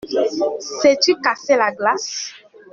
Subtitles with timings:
[0.81, 2.33] Sais-tu casser la glace?